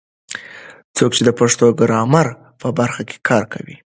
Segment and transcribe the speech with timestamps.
[0.95, 2.27] څوک د پښتو ګرامر
[2.61, 3.75] په برخه کې کار کوي؟